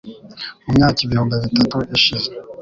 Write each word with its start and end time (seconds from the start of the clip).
mu 0.65 0.71
myaka 0.75 0.99
ibihumbi 1.05 1.35
bitatu 1.43 1.77
ishize 1.97 2.29